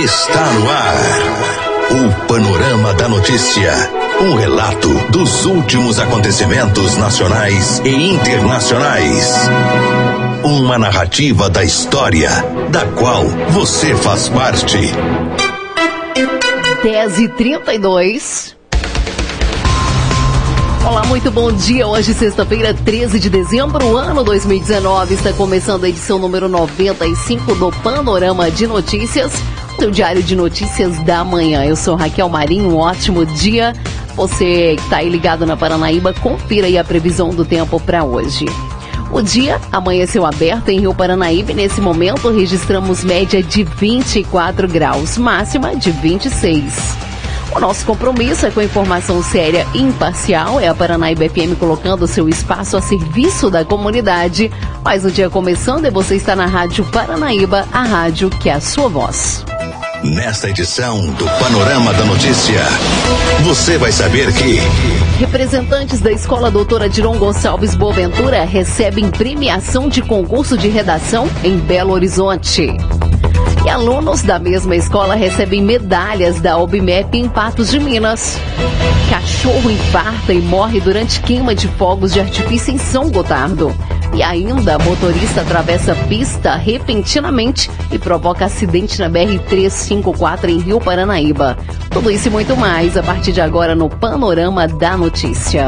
[0.00, 0.96] Está no ar.
[1.90, 3.74] O Panorama da Notícia.
[4.22, 9.34] Um relato dos últimos acontecimentos nacionais e internacionais.
[10.42, 12.30] Uma narrativa da história,
[12.70, 14.78] da qual você faz parte.
[16.82, 18.56] 10 e 32
[20.84, 21.86] Olá, muito bom dia.
[21.86, 25.14] Hoje, sexta-feira, 13 de dezembro, ano 2019.
[25.14, 29.32] Está começando a edição número 95 do Panorama de Notícias,
[29.78, 31.64] o Diário de Notícias da Manhã.
[31.64, 33.72] Eu sou Raquel Marinho, um ótimo dia.
[34.14, 38.46] Você que está aí ligado na Paranaíba, confira aí a previsão do tempo para hoje.
[39.10, 45.18] O dia amanheceu aberto em Rio Paranaíba e nesse momento registramos média de 24 graus,
[45.18, 46.96] máxima de 26.
[47.54, 50.58] O nosso compromisso é com informação séria e imparcial.
[50.58, 54.50] É a Paranaíba FM colocando seu espaço a serviço da comunidade.
[54.82, 58.60] Mas o dia começando e você está na Rádio Paranaíba, a rádio que é a
[58.60, 59.44] sua voz.
[60.04, 62.60] Nesta edição do Panorama da Notícia,
[63.44, 64.58] você vai saber que.
[65.16, 71.92] Representantes da Escola Doutora Diron Gonçalves Boaventura recebem premiação de concurso de redação em Belo
[71.92, 72.76] Horizonte.
[73.64, 78.38] E alunos da mesma escola recebem medalhas da OBMEP em Patos de Minas.
[79.08, 83.72] Cachorro infarta e morre durante queima de fogos de artifício em São Gotardo.
[84.14, 91.56] E ainda, motorista atravessa pista repentinamente e provoca acidente na BR-354 em Rio Paranaíba.
[91.90, 95.66] Tudo isso e muito mais a partir de agora no Panorama da Notícia.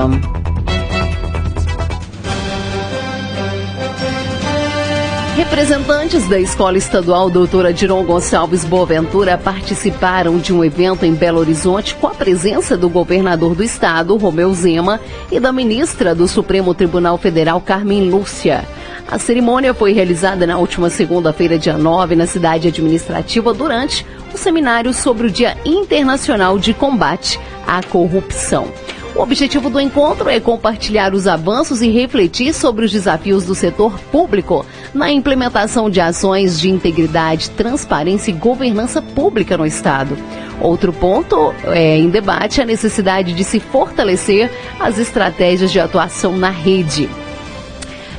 [5.35, 11.97] Representantes da Escola Estadual Doutora Diron Gonçalves Boaventura participaram de um evento em Belo Horizonte
[11.97, 15.01] com a presença do governador do estado, Romeu Zema,
[15.33, 18.65] e da ministra do Supremo Tribunal Federal, Carmen Lúcia.
[19.11, 24.95] A cerimônia foi realizada na última segunda-feira, dia 9, na cidade administrativa, durante o seminário
[24.95, 28.69] sobre o Dia Internacional de Combate à Corrupção.
[29.15, 33.97] O objetivo do encontro é compartilhar os avanços e refletir sobre os desafios do setor
[34.11, 40.19] público na implementação de ações de integridade, transparência e governança pública no Estado.
[40.61, 44.50] Outro ponto é, em debate é a necessidade de se fortalecer
[44.81, 47.09] as estratégias de atuação na rede.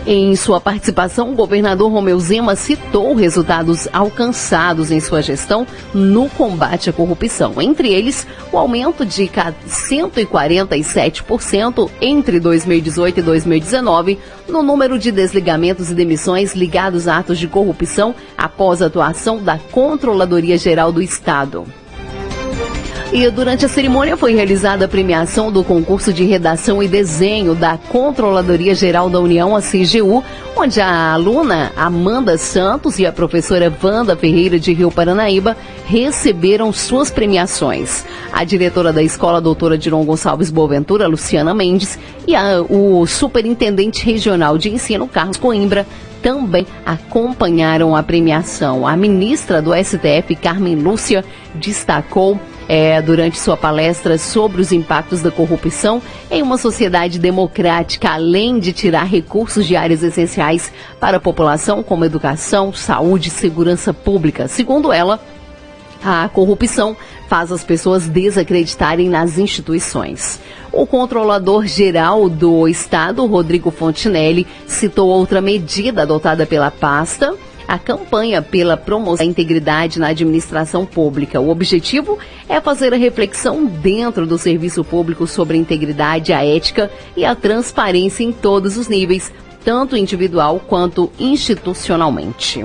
[0.08, 6.92] Em sua participação, o governador Romeu Zema citou resultados alcançados em sua gestão no combate
[6.92, 7.60] à corrupção.
[7.60, 15.96] Entre eles, o aumento de 147% entre 2018 e 2019 no número de desligamentos e
[15.96, 21.66] demissões ligados a atos de corrupção após a atuação da Controladoria Geral do Estado.
[23.14, 27.78] E durante a cerimônia foi realizada a premiação do concurso de redação e desenho da
[27.78, 30.24] Controladoria Geral da União, a CGU,
[30.56, 35.56] onde a aluna Amanda Santos e a professora Wanda Ferreira de Rio Paranaíba
[35.86, 38.04] receberam suas premiações.
[38.34, 44.58] A diretora da escola, doutora Diron Gonçalves Boaventura, Luciana Mendes, e a, o superintendente regional
[44.58, 45.86] de ensino, Carlos Coimbra,
[46.22, 48.86] também acompanharam a premiação.
[48.86, 51.24] A ministra do STF, Carmen Lúcia,
[51.54, 58.60] destacou é, durante sua palestra sobre os impactos da corrupção em uma sociedade democrática, além
[58.60, 64.48] de tirar recursos de áreas essenciais para a população, como educação, saúde e segurança pública.
[64.48, 65.20] Segundo ela,
[66.04, 66.96] a corrupção
[67.28, 70.40] faz as pessoas desacreditarem nas instituições.
[70.72, 77.34] O controlador geral do Estado, Rodrigo Fontinelli, citou outra medida adotada pela pasta
[77.68, 81.40] a campanha pela promoção da integridade na administração pública.
[81.40, 82.18] O objetivo
[82.48, 87.36] é fazer a reflexão dentro do serviço público sobre a integridade, a ética e a
[87.36, 89.32] transparência em todos os níveis,
[89.64, 92.64] tanto individual quanto institucionalmente.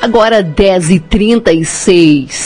[0.00, 2.45] Agora 10h36.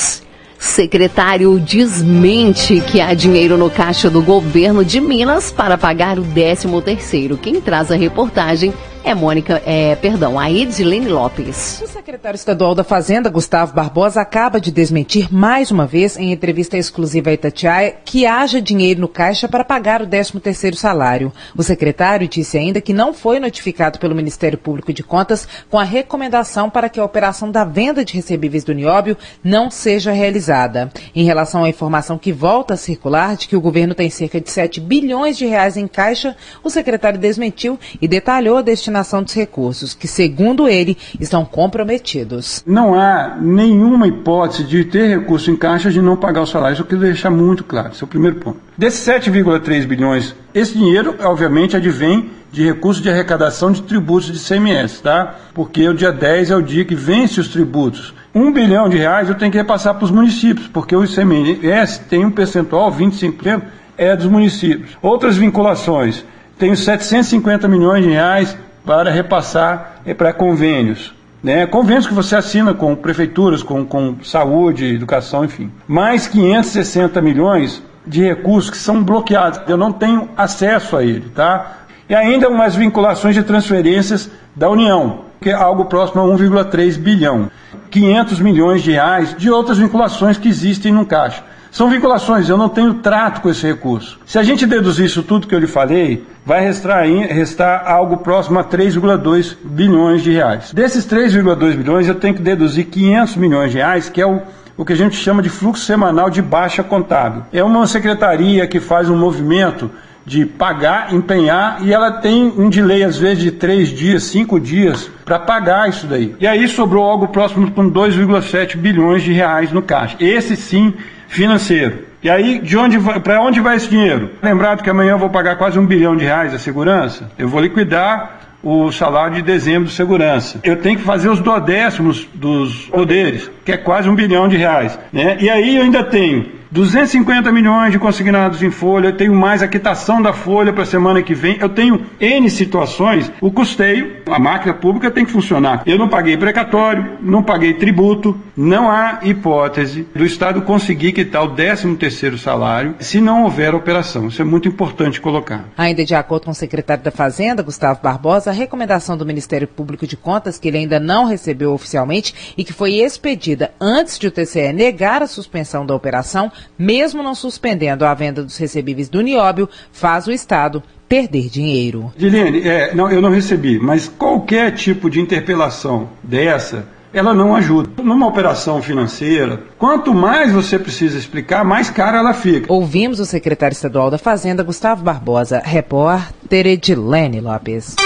[0.61, 6.69] Secretário desmente que há dinheiro no caixa do governo de Minas para pagar o 13
[6.83, 7.39] terceiro.
[7.39, 8.71] Quem traz a reportagem
[9.03, 11.81] é Mônica, é, perdão, a Edilene Lopes.
[11.83, 16.77] O secretário estadual da Fazenda, Gustavo Barbosa, acaba de desmentir mais uma vez, em entrevista
[16.77, 21.33] exclusiva a Itatiaia, que haja dinheiro no caixa para pagar o 13º salário.
[21.57, 25.85] O secretário disse ainda que não foi notificado pelo Ministério Público de Contas com a
[25.85, 30.91] recomendação para que a operação da venda de recebíveis do Nióbio não seja realizada.
[31.15, 34.51] Em relação à informação que volta a circular de que o governo tem cerca de
[34.51, 39.95] 7 bilhões de reais em caixa, o secretário desmentiu e detalhou a destinação dos recursos,
[39.95, 42.63] que, segundo ele, estão comprometidos.
[42.67, 46.75] Não há nenhuma hipótese de ter recurso em caixa de não pagar o salário.
[46.75, 47.93] Isso eu quero deixar muito claro.
[47.93, 48.59] Esse é o primeiro ponto.
[48.77, 55.01] Desses 7,3 bilhões, esse dinheiro, obviamente, advém de recursos de arrecadação de tributos de CMS,
[55.01, 55.37] tá?
[55.55, 58.13] Porque o dia 10 é o dia que vence os tributos.
[58.35, 62.25] Um bilhão de reais eu tenho que repassar para os municípios, porque o ICMS tem
[62.25, 63.63] um percentual, 25%,
[63.97, 64.97] é dos municípios.
[65.01, 66.25] Outras vinculações,
[66.59, 71.15] tenho 750 milhões de reais para repassar é, para convênios.
[71.43, 71.67] Né?
[71.67, 75.71] Convênios que você assina com prefeituras, com, com saúde, educação, enfim.
[75.89, 79.61] Mais 560 milhões de recursos que são bloqueados.
[79.67, 81.79] Eu não tenho acesso a ele, tá?
[82.09, 87.51] E ainda umas vinculações de transferências da União, que é algo próximo a 1,3 bilhão.
[87.91, 91.43] 500 milhões de reais de outras vinculações que existem no caixa.
[91.71, 94.19] São vinculações, eu não tenho trato com esse recurso.
[94.27, 98.59] Se a gente deduzir isso tudo que eu lhe falei, vai restar, restar algo próximo
[98.59, 100.73] a 3,2 bilhões de reais.
[100.73, 104.43] Desses 3,2 bilhões, eu tenho que deduzir 500 milhões de reais, que é o,
[104.77, 107.45] o que a gente chama de fluxo semanal de baixa contábil.
[107.53, 109.91] É uma secretaria que faz um movimento
[110.27, 115.11] de pagar, empenhar, e ela tem um delay, às vezes, de três dias, cinco dias,
[115.25, 116.35] para pagar isso daí.
[116.39, 120.17] E aí sobrou algo próximo com 2,7 bilhões de reais no caixa.
[120.21, 120.95] Esse sim,
[121.31, 122.11] financeiro.
[122.23, 124.33] E aí, de onde para onde vai esse dinheiro?
[124.43, 127.61] Lembrado que amanhã eu vou pagar quase um bilhão de reais a segurança, eu vou
[127.61, 130.61] liquidar o salário de dezembro de segurança.
[130.63, 134.99] Eu tenho que fazer os dodécimos dos poderes, que é quase um bilhão de reais.
[135.11, 135.39] Né?
[135.41, 139.67] E aí eu ainda tenho 250 milhões de consignados em folha, eu tenho mais a
[139.67, 144.39] quitação da folha para a semana que vem, eu tenho N situações, o custeio, a
[144.39, 145.83] máquina pública tem que funcionar.
[145.85, 151.55] Eu não paguei precatório, não paguei tributo, não há hipótese do Estado conseguir quitar o
[151.57, 154.29] 13 terceiro salário se não houver operação.
[154.29, 155.65] Isso é muito importante colocar.
[155.77, 160.07] Ainda de acordo com o secretário da Fazenda, Gustavo Barbosa, a recomendação do Ministério Público
[160.07, 164.31] de Contas, que ele ainda não recebeu oficialmente e que foi expedida antes de o
[164.31, 169.69] TCE negar a suspensão da operação, mesmo não suspendendo a venda dos recebíveis do Nióbio,
[169.93, 172.13] faz o Estado perder dinheiro.
[172.17, 178.03] Dilene, é, não, eu não recebi, mas qualquer tipo de interpelação dessa, ela não ajuda.
[178.03, 182.73] Numa operação financeira, quanto mais você precisa explicar, mais cara ela fica.
[182.73, 187.97] Ouvimos o secretário estadual da Fazenda, Gustavo Barbosa, repórter Edilene Lopes.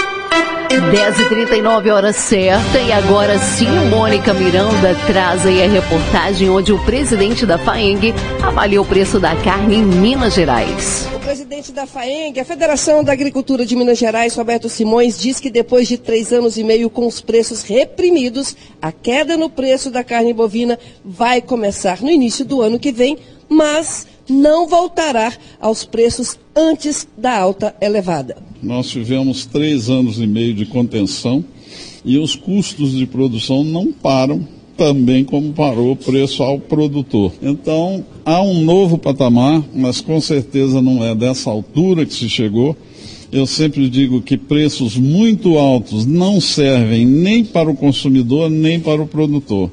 [0.69, 7.45] 10h39 horas certa e agora sim Mônica Miranda traz aí a reportagem onde o presidente
[7.45, 11.07] da FAENG avalia o preço da carne em Minas Gerais.
[11.13, 15.49] O presidente da FAENG, a Federação da Agricultura de Minas Gerais, Roberto Simões, diz que
[15.49, 20.03] depois de três anos e meio com os preços reprimidos, a queda no preço da
[20.03, 23.17] carne bovina vai começar no início do ano que vem,
[23.47, 28.37] mas não voltará aos preços antes da alta elevada.
[28.65, 31.45] Nós tivemos três anos e meio de contenção
[32.03, 37.31] e os custos de produção não param também como parou o preço ao produtor.
[37.43, 42.75] Então, há um novo patamar, mas com certeza não é dessa altura que se chegou.
[43.31, 48.99] Eu sempre digo que preços muito altos não servem nem para o consumidor nem para
[48.99, 49.69] o produtor.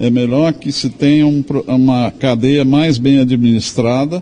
[0.00, 4.20] É melhor que se tenha um, uma cadeia mais bem administrada,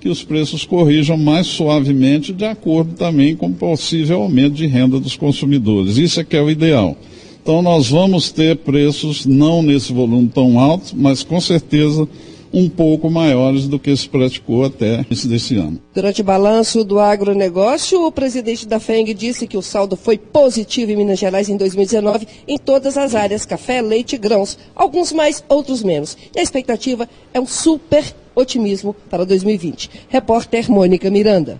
[0.00, 4.98] que os preços corrijam mais suavemente, de acordo também com o possível aumento de renda
[4.98, 5.98] dos consumidores.
[5.98, 6.96] Isso é que é o ideal.
[7.42, 12.08] Então nós vamos ter preços não nesse volume tão alto, mas com certeza
[12.52, 15.80] um pouco maiores do que se praticou até esse desse ano.
[15.94, 20.90] Durante o balanço do agronegócio, o presidente da FENG disse que o saldo foi positivo
[20.90, 25.44] em Minas Gerais em 2019 em todas as áreas, café, leite e grãos, alguns mais,
[25.48, 26.16] outros menos.
[26.34, 29.90] E a expectativa é um super otimismo para 2020.
[30.08, 31.58] Repórter Mônica Miranda.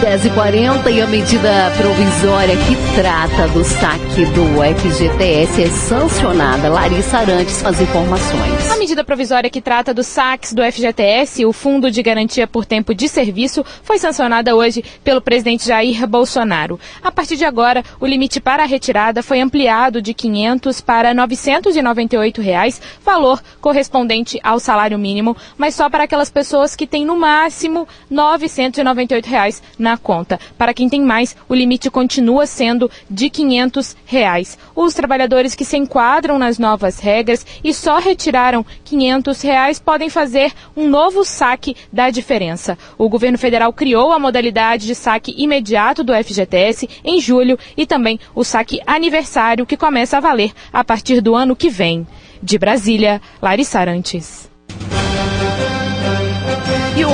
[0.00, 4.44] 10h40 e a medida provisória que trata do saque do
[4.80, 6.68] FGTS é sancionada.
[6.68, 8.70] Larissa Arantes as informações.
[8.70, 12.94] A medida provisória que trata dos saques do FGTS, o Fundo de Garantia por Tempo
[12.94, 16.78] de Serviço, foi sancionada hoje pelo presidente Jair Bolsonaro.
[17.02, 22.42] A partir de agora, o limite para a retirada foi ampliado de 500 para 998
[22.42, 27.86] reais, valor correspondente ao salário mínimo, mas só para aquelas pessoas que têm no máximo
[28.10, 30.40] 998 reais na conta.
[30.58, 34.58] Para quem tem mais, o limite continua sendo de 500 reais.
[34.74, 40.52] Os trabalhadores que se enquadram nas novas regras e só retiraram 500 reais podem fazer
[40.76, 42.76] um novo saque da diferença.
[42.98, 48.18] O governo federal criou a modalidade de saque imediato do FGTS em julho e também
[48.34, 52.06] o saque aniversário que começa a valer a partir do ano que vem.
[52.42, 54.53] De Brasília, Larissa Arantes.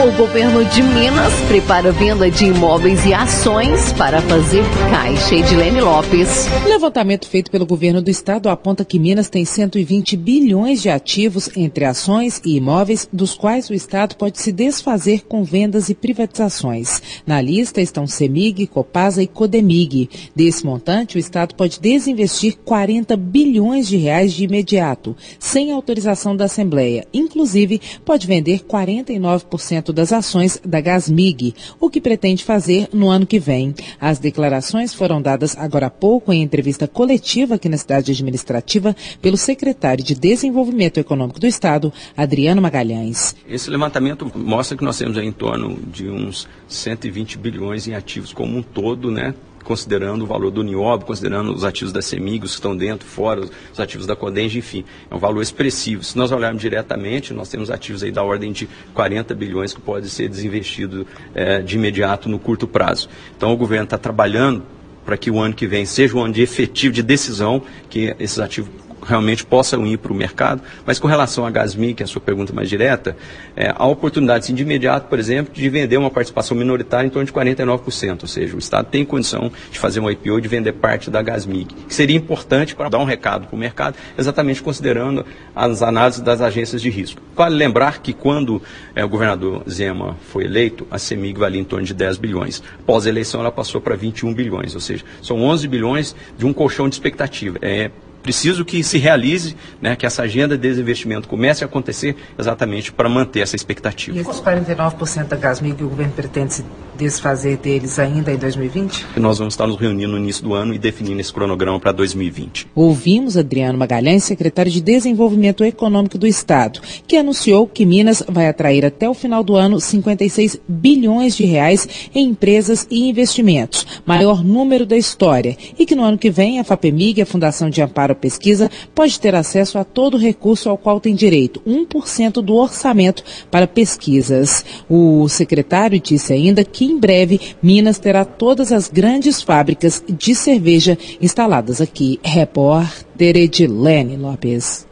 [0.03, 5.35] O governo de Minas prepara venda de imóveis e ações para fazer caixa.
[5.35, 6.47] Edilene Lopes.
[6.67, 11.85] Levantamento feito pelo governo do estado aponta que Minas tem 120 bilhões de ativos entre
[11.85, 17.03] ações e imóveis, dos quais o estado pode se desfazer com vendas e privatizações.
[17.27, 20.09] Na lista estão Semig, Copasa e Codemig.
[20.35, 26.47] Desse montante, o estado pode desinvestir 40 bilhões de reais de imediato, sem autorização da
[26.47, 27.07] Assembleia.
[27.13, 33.39] Inclusive, pode vender 49% das ações da Gasmig, o que pretende fazer no ano que
[33.39, 33.75] vem.
[34.01, 39.37] As declarações foram dadas agora há pouco em entrevista coletiva aqui na cidade administrativa pelo
[39.37, 43.35] secretário de Desenvolvimento Econômico do Estado, Adriano Magalhães.
[43.49, 48.57] Esse levantamento mostra que nós temos em torno de uns 120 bilhões em ativos como
[48.57, 49.35] um todo, né?
[49.65, 53.41] Considerando o valor do Niob, considerando os ativos da Semig, os que estão dentro, fora,
[53.73, 56.03] os ativos da Codenge, enfim, é um valor expressivo.
[56.03, 60.09] Se nós olharmos diretamente, nós temos ativos aí da ordem de 40 bilhões que pode
[60.09, 63.09] ser desinvestido é, de imediato no curto prazo.
[63.37, 64.63] Então o governo está trabalhando
[65.05, 68.39] para que o ano que vem seja um ano de efetivo, de decisão, que esses
[68.39, 68.71] ativos
[69.11, 70.63] realmente possam ir para o mercado.
[70.87, 73.17] Mas com relação à Gasmi, que é a sua pergunta mais direta,
[73.57, 77.27] é, há oportunidade, sim, de imediato, por exemplo, de vender uma participação minoritária em torno
[77.27, 78.23] de 49%.
[78.23, 81.21] Ou seja, o Estado tem condição de fazer um IPO e de vender parte da
[81.21, 86.21] Gasmi, que seria importante para dar um recado para o mercado, exatamente considerando as análises
[86.21, 87.21] das agências de risco.
[87.35, 88.63] Vale lembrar que quando
[88.95, 92.63] é, o governador Zema foi eleito, a CEMIG valia em torno de 10 bilhões.
[92.87, 96.95] Pós-eleição, ela passou para 21 bilhões, ou seja, são 11 bilhões de um colchão de
[96.95, 97.59] expectativa.
[97.63, 97.91] É,
[98.23, 103.09] preciso que se realize, né, que essa agenda de desinvestimento comece a acontecer exatamente para
[103.09, 104.17] manter essa expectativa.
[104.17, 106.65] E esses 49% da Gasmig, o governo pretende se
[107.01, 109.07] desfazer deles ainda em 2020?
[109.17, 112.69] Nós vamos estar nos reunindo no início do ano e definindo esse cronograma para 2020.
[112.75, 118.85] Ouvimos Adriano Magalhães, secretário de Desenvolvimento Econômico do Estado, que anunciou que Minas vai atrair
[118.85, 124.85] até o final do ano 56 bilhões de reais em empresas e investimentos, maior número
[124.85, 128.15] da história, e que no ano que vem a FAPEMIG, a Fundação de Amparo à
[128.15, 133.67] Pesquisa, pode ter acesso a todo recurso ao qual tem direito, 1% do orçamento para
[133.67, 134.65] pesquisas.
[134.89, 140.97] O secretário disse ainda que em breve Minas terá todas as grandes fábricas de cerveja
[141.21, 142.19] instaladas aqui.
[142.23, 144.87] Repórter Edilene Lopes.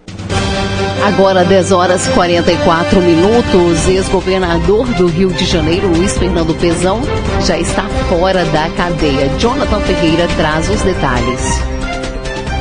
[1.05, 3.89] Agora 10 horas 44 minutos.
[3.89, 7.01] Ex-governador do Rio de Janeiro, Luiz Fernando Pezão,
[7.47, 9.29] já está fora da cadeia.
[9.39, 11.78] Jonathan Ferreira traz os detalhes.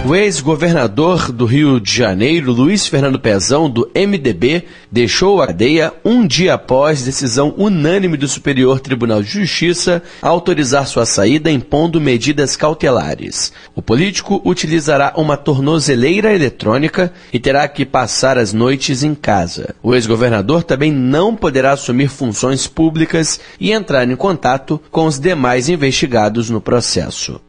[0.05, 6.25] O ex-governador do Rio de Janeiro, Luiz Fernando Pezão, do MDB, deixou a cadeia um
[6.25, 13.51] dia após decisão unânime do Superior Tribunal de Justiça autorizar sua saída impondo medidas cautelares.
[13.75, 19.75] O político utilizará uma tornozeleira eletrônica e terá que passar as noites em casa.
[19.83, 25.67] O ex-governador também não poderá assumir funções públicas e entrar em contato com os demais
[25.67, 27.41] investigados no processo.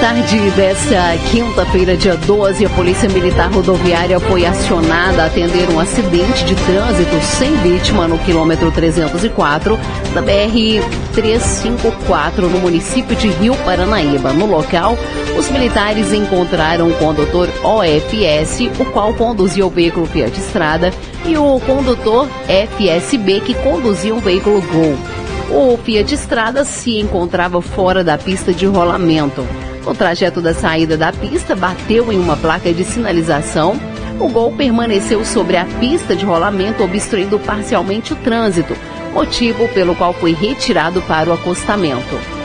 [0.00, 6.44] Tarde desta quinta-feira, dia 12, a Polícia Militar Rodoviária foi acionada a atender um acidente
[6.44, 9.76] de trânsito sem vítima no quilômetro 304
[10.14, 14.32] da BR-354, no município de Rio Paranaíba.
[14.32, 14.96] No local,
[15.36, 20.92] os militares encontraram o condutor OFS, o qual conduzia o veículo Fiat Estrada,
[21.24, 24.96] e o condutor FSB, que conduzia um veículo Gol.
[25.50, 29.44] O Fiat Estrada se encontrava fora da pista de rolamento.
[29.88, 33.80] No trajeto da saída da pista, bateu em uma placa de sinalização.
[34.20, 38.76] O gol permaneceu sobre a pista de rolamento, obstruindo parcialmente o trânsito,
[39.14, 42.37] motivo pelo qual foi retirado para o acostamento.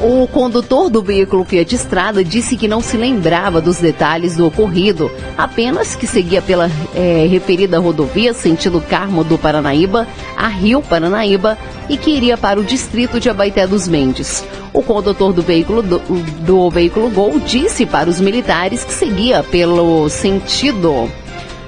[0.00, 5.10] O condutor do veículo Fiat Estrada disse que não se lembrava dos detalhes do ocorrido,
[5.38, 11.56] apenas que seguia pela é, referida rodovia sentido Carmo do Paranaíba a Rio Paranaíba
[11.88, 14.44] e que iria para o distrito de Abaité dos Mendes.
[14.72, 16.00] O condutor do veículo, do,
[16.40, 21.08] do veículo Gol disse para os militares que seguia pelo sentido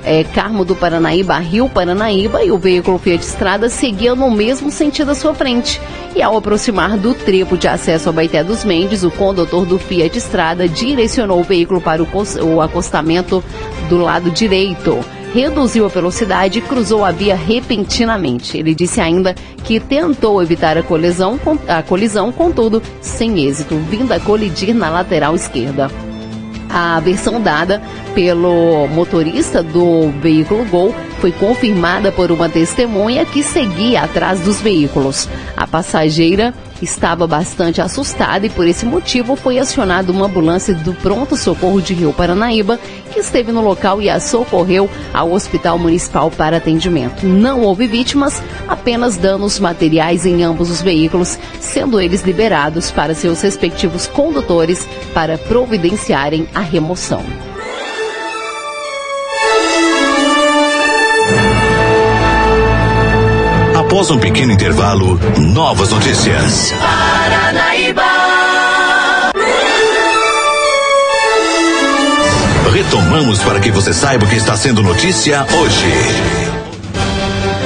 [0.06, 5.10] é, Carmo do Paranaíba, Rio Paranaíba, e o veículo Fiat Estrada seguia no mesmo sentido
[5.10, 5.80] à sua frente.
[6.14, 10.16] E ao aproximar do trevo de acesso ao Baité dos Mendes, o condutor do Fiat
[10.16, 12.06] Estrada direcionou o veículo para o,
[12.54, 13.42] o acostamento
[13.88, 18.56] do lado direito reduziu a velocidade e cruzou a via repentinamente.
[18.56, 19.34] Ele disse ainda
[19.64, 25.34] que tentou evitar a colisão, a colisão contudo, sem êxito, vindo a colidir na lateral
[25.34, 25.90] esquerda.
[26.68, 27.80] A versão dada
[28.14, 35.28] pelo motorista do veículo Gol foi confirmada por uma testemunha que seguia atrás dos veículos.
[35.56, 36.52] A passageira
[36.82, 41.94] estava bastante assustada e por esse motivo foi acionada uma ambulância do Pronto Socorro de
[41.94, 42.78] Rio Paranaíba,
[43.12, 47.26] que esteve no local e a socorreu ao Hospital Municipal para atendimento.
[47.26, 53.40] Não houve vítimas, apenas danos materiais em ambos os veículos, sendo eles liberados para seus
[53.40, 57.24] respectivos condutores para providenciarem a remoção.
[63.96, 66.70] Após um pequeno intervalo, novas notícias.
[66.72, 68.02] Paranaíba.
[72.70, 75.86] Retomamos para que você saiba o que está sendo notícia hoje.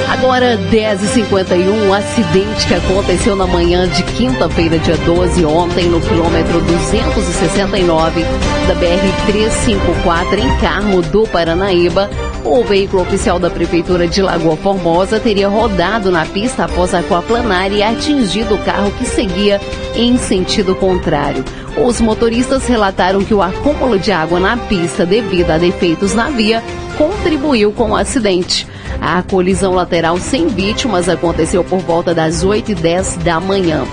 [0.09, 6.61] Agora, 10h51, um acidente que aconteceu na manhã de quinta-feira, dia 12, ontem, no quilômetro
[6.61, 8.23] 269
[8.67, 12.09] da BR-354, em Carmo do Paranaíba.
[12.43, 17.83] O veículo oficial da Prefeitura de Lagoa Formosa teria rodado na pista após aquaplanar e
[17.83, 19.61] atingido o carro que seguia
[19.95, 21.45] em sentido contrário.
[21.77, 26.63] Os motoristas relataram que o acúmulo de água na pista devido a defeitos na via
[26.97, 28.67] contribuiu com o acidente.
[28.99, 33.85] A colisão lateral sem vítimas aconteceu por volta das 8 e 10 da manhã.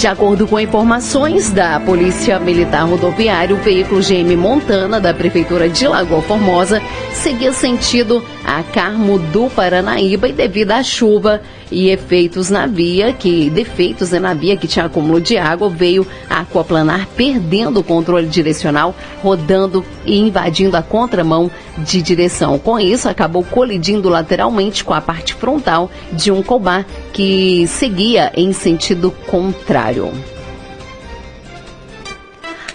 [0.00, 5.86] De acordo com informações da Polícia Militar Rodoviária, o veículo GM Montana da Prefeitura de
[5.86, 6.80] Lagoa Formosa
[7.12, 13.48] seguia sentido a Carmo do Paranaíba e devido à chuva e efeitos na via, que
[13.50, 18.26] defeitos né, na via que tinha acúmulo de água, veio a aquaplanar perdendo o controle
[18.26, 22.58] direcional, rodando e invadindo a contramão de direção.
[22.58, 28.52] Com isso, acabou colidindo lateralmente com a parte frontal de um cobar que seguia em
[28.52, 30.10] sentido contrário.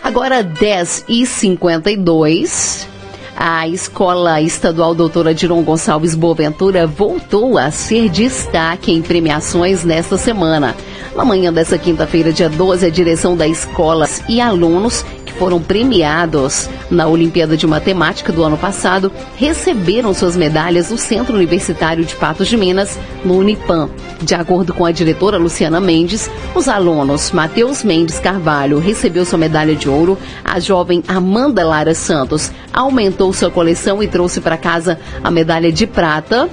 [0.01, 2.87] Agora 10 e 52
[3.35, 10.75] a Escola Estadual Doutora Diron Gonçalves Boaventura voltou a ser destaque em premiações nesta semana.
[11.15, 15.05] Na manhã dessa quinta-feira, dia 12, a direção da escola e alunos
[15.37, 22.05] foram premiados na Olimpíada de Matemática do ano passado receberam suas medalhas no Centro Universitário
[22.05, 23.89] de Patos de Minas, no Unipam.
[24.21, 29.75] De acordo com a diretora Luciana Mendes, os alunos Matheus Mendes Carvalho recebeu sua medalha
[29.75, 35.29] de ouro, a jovem Amanda Lara Santos aumentou sua coleção e trouxe para casa a
[35.29, 36.49] medalha de prata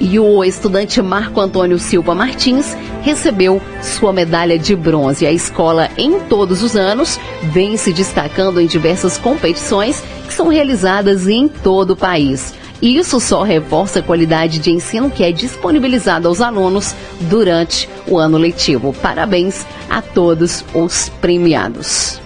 [0.00, 5.26] e o estudante Marco Antônio Silva Martins recebeu sua medalha de bronze.
[5.26, 11.28] A escola, em todos os anos, vem se destacando em diversas competições que são realizadas
[11.28, 12.54] em todo o país.
[12.82, 18.36] Isso só reforça a qualidade de ensino que é disponibilizada aos alunos durante o ano
[18.36, 18.92] letivo.
[18.92, 22.20] Parabéns a todos os premiados.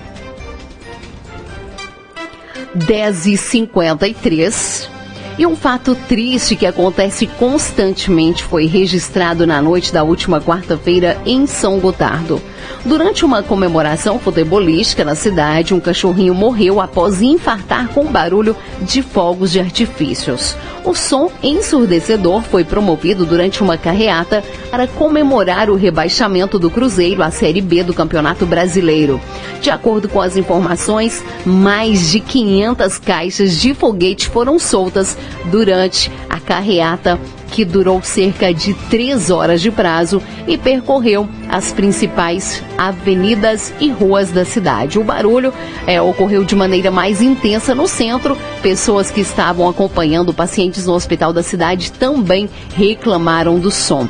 [2.74, 4.95] 10 e 53
[5.38, 11.46] e um fato triste que acontece constantemente foi registrado na noite da última quarta-feira em
[11.46, 12.40] São Gotardo.
[12.85, 19.53] Durante uma comemoração futebolística na cidade, um cachorrinho morreu após infartar com barulho de fogos
[19.53, 20.57] de artifícios.
[20.85, 27.31] O som ensurdecedor foi promovido durante uma carreata para comemorar o rebaixamento do Cruzeiro à
[27.31, 29.20] Série B do Campeonato Brasileiro.
[29.61, 36.38] De acordo com as informações, mais de 500 caixas de foguete foram soltas durante a
[36.40, 37.18] carreata
[37.50, 44.30] que durou cerca de três horas de prazo e percorreu as principais avenidas e ruas
[44.30, 44.98] da cidade.
[44.98, 45.52] O barulho
[45.86, 48.36] é, ocorreu de maneira mais intensa no centro.
[48.62, 54.08] Pessoas que estavam acompanhando pacientes no hospital da cidade também reclamaram do som.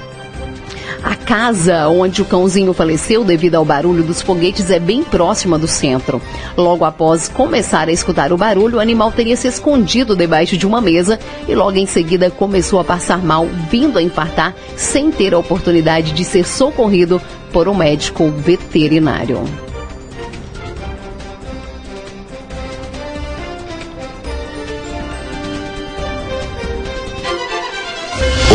[1.06, 5.68] A casa onde o cãozinho faleceu devido ao barulho dos foguetes é bem próxima do
[5.68, 6.20] centro.
[6.56, 10.80] Logo após começar a escutar o barulho, o animal teria se escondido debaixo de uma
[10.80, 11.16] mesa
[11.46, 16.10] e logo em seguida começou a passar mal, vindo a infartar sem ter a oportunidade
[16.10, 19.44] de ser socorrido por um médico veterinário.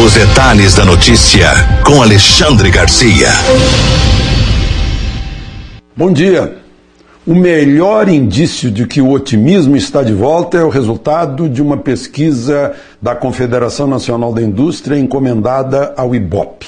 [0.04, 1.48] Os detalhes da notícia
[1.86, 3.28] com Alexandre Garcia.
[5.96, 6.58] Bom dia.
[7.28, 11.78] O melhor indício de que o otimismo está de volta é o resultado de uma
[11.78, 16.66] pesquisa da Confederação Nacional da Indústria encomendada ao IBOP.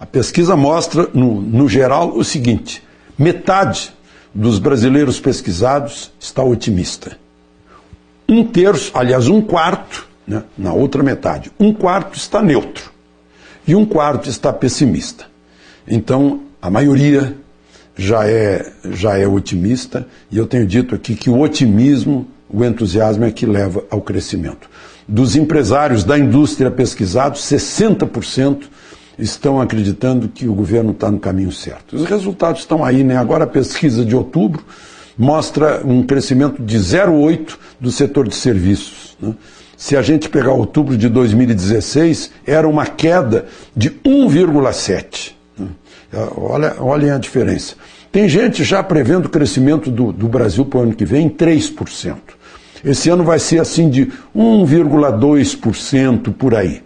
[0.00, 2.82] A pesquisa mostra, no, no geral, o seguinte:
[3.16, 3.92] metade
[4.34, 7.16] dos brasileiros pesquisados está otimista.
[8.28, 11.50] Um terço, aliás, um quarto, né, na outra metade.
[11.58, 12.90] Um quarto está neutro
[13.66, 15.26] e um quarto está pessimista.
[15.86, 17.36] Então, a maioria
[17.96, 23.24] já é, já é otimista e eu tenho dito aqui que o otimismo, o entusiasmo
[23.24, 24.68] é que leva ao crescimento.
[25.06, 28.64] Dos empresários da indústria pesquisados, 60%
[29.18, 31.94] estão acreditando que o governo está no caminho certo.
[31.94, 33.16] Os resultados estão aí, né?
[33.16, 34.64] Agora a pesquisa de outubro
[35.16, 39.16] mostra um crescimento de 0,8 do setor de serviços.
[39.20, 39.34] Né?
[39.76, 45.32] Se a gente pegar outubro de 2016, era uma queda de 1,7.
[45.58, 45.68] Né?
[46.36, 47.74] Olha, olhem a diferença.
[48.12, 51.30] Tem gente já prevendo o crescimento do, do Brasil para o ano que vem em
[51.30, 52.16] 3%.
[52.84, 56.82] Esse ano vai ser assim de 1,2% por aí.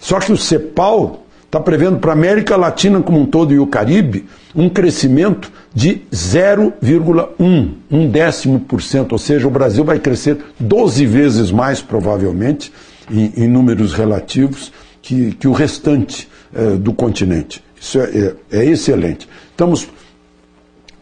[0.00, 1.23] Só que o CEPAL
[1.54, 6.02] está prevendo para a América Latina como um todo e o Caribe um crescimento de
[6.12, 12.72] 0,1, um décimo por cento, ou seja, o Brasil vai crescer 12 vezes mais, provavelmente,
[13.10, 17.62] em, em números relativos, que, que o restante eh, do continente.
[17.80, 19.28] Isso é, é, é excelente.
[19.50, 19.88] Estamos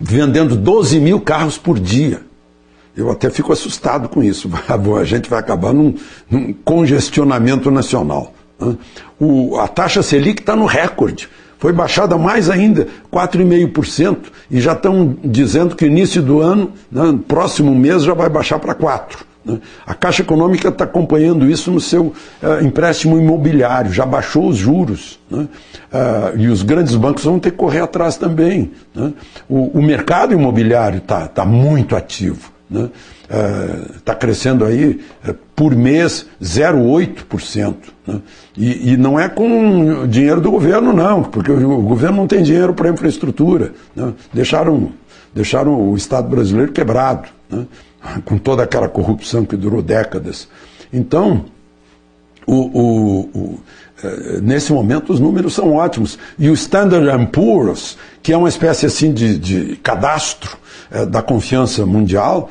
[0.01, 2.21] vendendo 12 mil carros por dia.
[2.97, 4.51] Eu até fico assustado com isso.
[4.99, 5.95] A gente vai acabar num,
[6.31, 8.33] num congestionamento nacional.
[9.19, 11.29] O, a taxa Selic está no recorde.
[11.59, 14.17] Foi baixada mais ainda, 4,5%,
[14.51, 18.75] e já estão dizendo que início do ano, né, próximo mês, já vai baixar para
[18.75, 19.33] 4%.
[19.45, 19.61] Né?
[19.87, 22.07] A Caixa Econômica está acompanhando isso no seu
[22.43, 25.19] uh, empréstimo imobiliário, já baixou os juros.
[25.31, 25.49] Né?
[25.93, 28.73] Uh, e os grandes bancos vão ter que correr atrás também.
[28.95, 29.13] Né?
[29.49, 32.53] O, o, mercado imobiliário está tá muito ativo.
[32.71, 32.89] Né?
[33.33, 35.01] Uh, crescendo aí
[35.57, 37.75] por mês 0,8%.
[38.07, 38.21] Né?
[38.57, 42.43] E, e, não é com dinheiro do governo, não, porque o, o governo não tem
[42.43, 43.73] dinheiro para infraestrutura.
[43.97, 44.13] Né?
[44.33, 44.93] Deixaram,
[45.35, 47.67] deixaram o Estado brasileiro quebrado, né?
[48.25, 50.49] com toda aquela corrupção que durou décadas.
[50.93, 51.45] Então,
[52.47, 53.59] o, o, eh,
[54.43, 56.19] nesse momento os números são ótimos.
[56.39, 60.57] E o Standard Poor's, que é uma espécie assim de, de cadastro
[60.91, 62.51] é, da confiança mundial,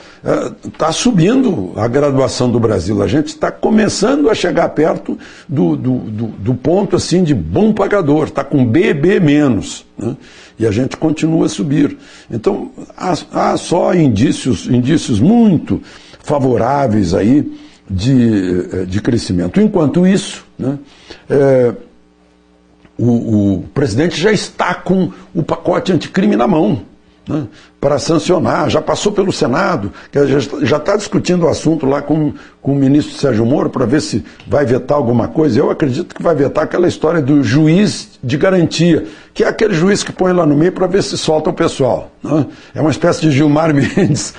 [0.66, 3.02] está é, subindo a graduação do Brasil.
[3.04, 7.72] A gente está começando a chegar perto do, do, do, do, ponto assim de bom
[7.72, 9.86] pagador, está com BB menos.
[9.98, 10.18] Né?
[10.58, 11.98] E a gente continua a subir.
[12.32, 15.82] Então, há, há só indícios, indícios muito
[16.24, 17.48] favoráveis aí
[17.90, 19.60] de, eh, de crescimento.
[19.60, 20.80] Enquanto isso, né,
[21.30, 21.74] é,
[22.97, 26.84] o, o, presidente já está com o pacote anticrime na mão.
[27.28, 27.47] Né,
[27.80, 29.91] para sancionar, já passou pelo Senado,
[30.62, 34.24] já está discutindo o assunto lá com, com o ministro Sérgio Moro para ver se
[34.47, 35.60] vai vetar alguma coisa.
[35.60, 40.04] Eu acredito que vai vetar aquela história do juiz de garantia, que é aquele juiz
[40.04, 42.12] que põe lá no meio para ver se solta o pessoal.
[42.22, 42.46] Né?
[42.76, 44.34] É uma espécie de Gilmar Mendes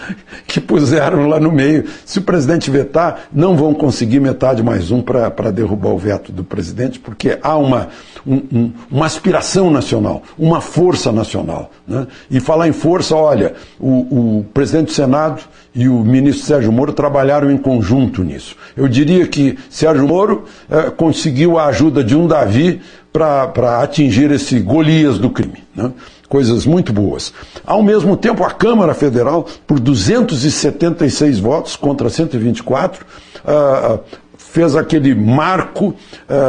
[0.47, 1.85] que puseram lá no meio.
[2.05, 6.45] Se o presidente vetar, não vão conseguir metade mais um para derrubar o veto do
[6.45, 7.89] presidente, porque há uma,
[8.27, 11.71] um, um, uma aspiração nacional, uma força nacional.
[11.87, 12.07] Né?
[12.31, 15.43] E falar em força, olha, o, o presidente do Senado
[15.75, 18.57] e o ministro Sérgio Moro trabalharam em conjunto nisso.
[18.77, 22.81] Eu diria que Sérgio Moro eh, conseguiu a ajuda de um Davi
[23.13, 25.65] para atingir esse Golias do crime.
[25.75, 25.91] Né?
[26.29, 27.33] Coisas muito boas.
[27.67, 33.05] Ao mesmo tempo, a Câmara Federal, por 276 votos contra 124,
[33.45, 34.01] uh,
[34.39, 35.95] fez aquele marco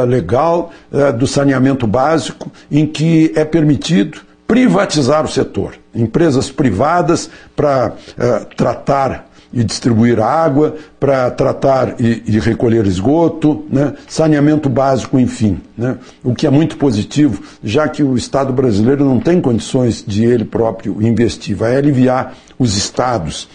[0.06, 0.70] legal
[1.18, 5.74] do saneamento básico, em que é permitido privatizar o setor.
[5.94, 13.94] Empresas privadas para uh, tratar e distribuir água, para tratar e, e, recolher esgoto, né?
[14.08, 15.60] saneamento básico, enfim.
[15.78, 15.96] Né?
[16.24, 20.44] O que é muito positivo, já que o Estado brasileiro não tem condições de ele
[20.44, 23.48] próprio investir, vai aliviar os estados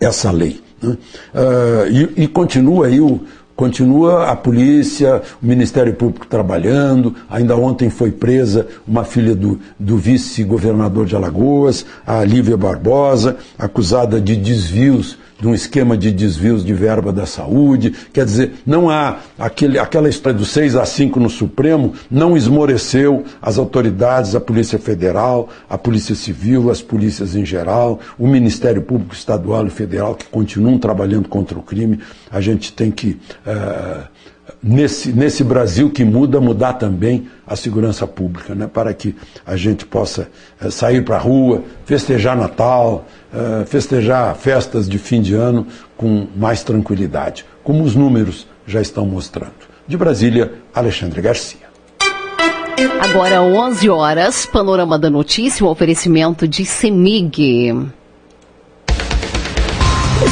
[0.00, 0.62] essa lei.
[0.82, 0.96] Né?
[1.34, 3.20] Uh, e, e, continua aí o,
[3.56, 7.14] Continua a polícia, o Ministério Público trabalhando.
[7.30, 14.20] Ainda ontem foi presa uma filha do, do vice-governador de Alagoas, a Lívia Barbosa, acusada
[14.20, 17.92] de desvios de um esquema de desvios de verba da saúde.
[18.14, 23.24] Quer dizer, não há aquele, aquela história do 6 a 5 no Supremo, não esmoreceu
[23.42, 29.14] as autoridades, a Polícia Federal, a Polícia Civil, as polícias em geral, o Ministério Público
[29.14, 32.00] Estadual e Federal, que continuam trabalhando contra o crime.
[32.30, 33.20] A gente tem que.
[33.46, 34.13] Uh,
[34.64, 38.66] nesse, nesse Brasil que muda, mudar também a segurança pública, né?
[38.66, 40.28] para que a gente possa
[40.60, 46.26] uh, sair para a rua, festejar Natal, uh, festejar festas de fim de ano com
[46.34, 49.52] mais tranquilidade, como os números já estão mostrando.
[49.86, 51.64] De Brasília, Alexandre Garcia.
[53.00, 57.92] Agora 11 horas, panorama da notícia, um oferecimento de Semig.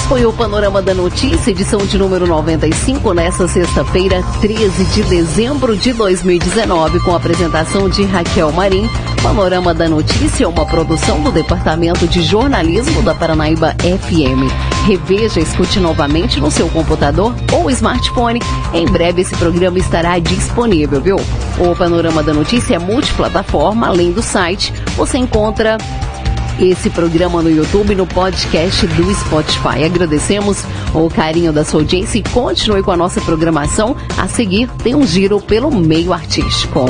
[0.02, 5.76] Esse foi o Panorama da Notícia, edição de número 95, nesta sexta-feira, 13 de dezembro
[5.76, 8.90] de 2019, com a apresentação de Raquel Marim.
[9.22, 14.50] Panorama da Notícia é uma produção do Departamento de Jornalismo da Paranaíba FM.
[14.86, 18.40] Reveja, escute novamente no seu computador ou smartphone.
[18.74, 21.16] Em breve esse programa estará disponível, viu?
[21.60, 24.74] O Panorama da Notícia é multiplataforma, além do site.
[24.96, 25.78] Você encontra
[26.60, 29.84] esse programa no YouTube e no podcast do Spotify.
[29.84, 33.96] Agradecemos o carinho da sua audiência e continue com a nossa programação.
[34.18, 36.86] A seguir, tem um giro pelo meio artístico.